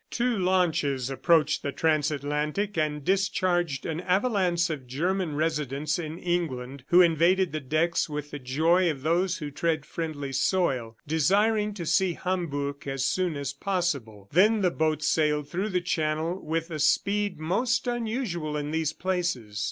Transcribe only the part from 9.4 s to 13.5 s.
tread friendly soil, desiring to see Hamburg as soon